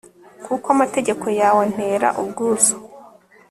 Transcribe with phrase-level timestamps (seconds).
[0.45, 2.75] kuko amategeko yawe antera ubwuzu